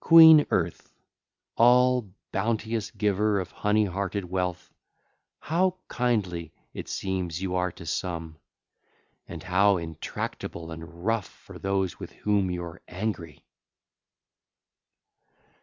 [0.08, 0.92] Queen Earth,
[1.56, 4.74] all bounteous giver of honey hearted wealth,
[5.40, 8.36] how kindly, it seems, you are to some,
[9.26, 13.42] and how intractable and rough for those with whom you are angry.